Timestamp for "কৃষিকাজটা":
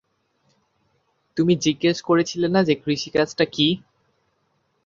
2.75-3.45